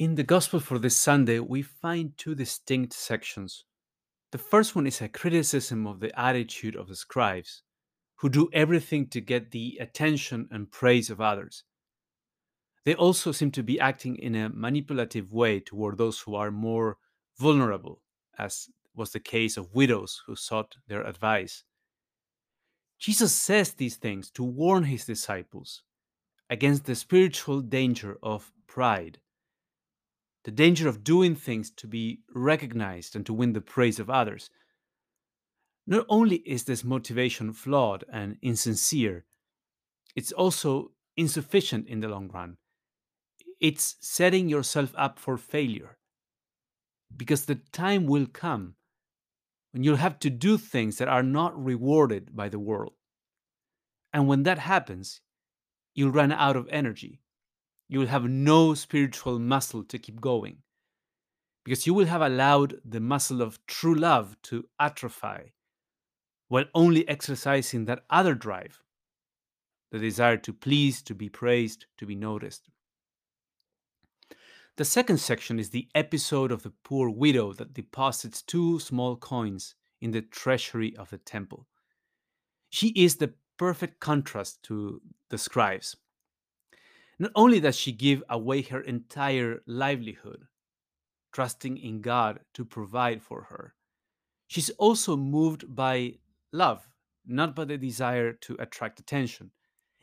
[0.00, 3.66] In the Gospel for this Sunday, we find two distinct sections.
[4.32, 7.60] The first one is a criticism of the attitude of the scribes,
[8.16, 11.64] who do everything to get the attention and praise of others.
[12.86, 16.96] They also seem to be acting in a manipulative way toward those who are more
[17.38, 18.00] vulnerable,
[18.38, 21.62] as was the case of widows who sought their advice.
[22.98, 25.82] Jesus says these things to warn his disciples
[26.48, 29.18] against the spiritual danger of pride,
[30.44, 34.50] the danger of doing things to be recognized and to win the praise of others.
[35.86, 39.24] Not only is this motivation flawed and insincere,
[40.14, 42.56] it's also insufficient in the long run.
[43.60, 45.98] It's setting yourself up for failure.
[47.14, 48.76] Because the time will come
[49.72, 52.94] when you'll have to do things that are not rewarded by the world.
[54.12, 55.20] And when that happens,
[55.94, 57.20] you'll run out of energy.
[57.90, 60.58] You will have no spiritual muscle to keep going
[61.64, 65.54] because you will have allowed the muscle of true love to atrophy
[66.46, 68.80] while only exercising that other drive
[69.90, 72.70] the desire to please, to be praised, to be noticed.
[74.76, 79.74] The second section is the episode of the poor widow that deposits two small coins
[80.00, 81.66] in the treasury of the temple.
[82.68, 85.96] She is the perfect contrast to the scribes.
[87.20, 90.46] Not only does she give away her entire livelihood,
[91.32, 93.74] trusting in God to provide for her,
[94.46, 96.14] she's also moved by
[96.50, 96.88] love,
[97.26, 99.50] not by the desire to attract attention.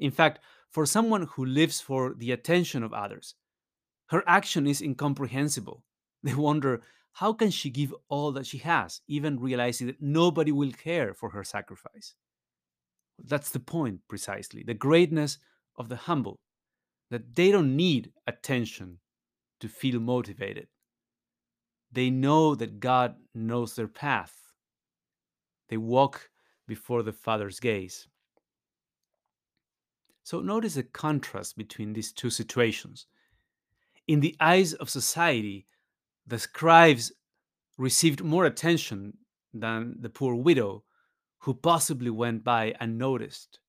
[0.00, 3.36] In fact, for someone who lives for the attention of others,
[4.06, 5.84] her action is incomprehensible.
[6.24, 10.72] They wonder how can she give all that she has, even realizing that nobody will
[10.72, 12.16] care for her sacrifice.
[13.22, 14.64] That's the point, precisely.
[14.64, 15.38] The greatness
[15.76, 16.40] of the humble
[17.14, 18.98] that they don't need attention
[19.60, 20.66] to feel motivated.
[21.92, 24.34] They know that God knows their path.
[25.68, 26.28] They walk
[26.66, 28.08] before the Father's gaze.
[30.24, 33.06] So notice the contrast between these two situations.
[34.08, 35.66] In the eyes of society,
[36.26, 37.12] the scribes
[37.78, 39.18] received more attention
[39.52, 40.82] than the poor widow,
[41.38, 43.60] who possibly went by unnoticed.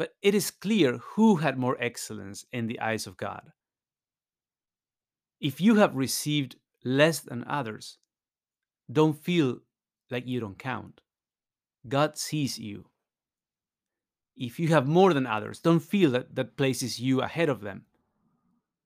[0.00, 3.52] But it is clear who had more excellence in the eyes of God.
[5.38, 7.98] If you have received less than others,
[8.90, 9.58] don't feel
[10.10, 11.02] like you don't count.
[11.86, 12.86] God sees you.
[14.34, 17.84] If you have more than others, don't feel that that places you ahead of them.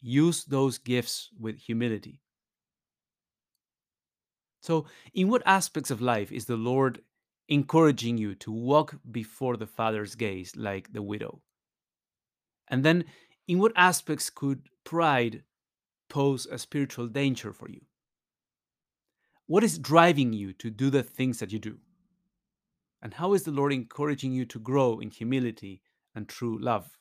[0.01, 2.23] Use those gifts with humility.
[4.63, 7.03] So, in what aspects of life is the Lord
[7.49, 11.43] encouraging you to walk before the Father's gaze like the widow?
[12.69, 13.05] And then,
[13.47, 15.43] in what aspects could pride
[16.09, 17.83] pose a spiritual danger for you?
[19.47, 21.79] What is driving you to do the things that you do?
[23.03, 25.83] And how is the Lord encouraging you to grow in humility
[26.15, 26.99] and true love?